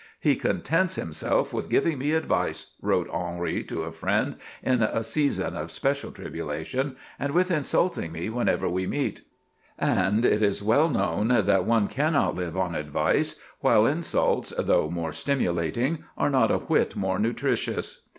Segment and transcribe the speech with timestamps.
[0.19, 5.55] "He contents himself with giving me advice," wrote Henri to a friend, in a season
[5.55, 9.21] of special tribulation, "and with insulting me whenever we meet."
[9.77, 15.13] And it is well known that one cannot live on advice, while insults, though more
[15.13, 18.01] stimulating, are not a whit more nutritious.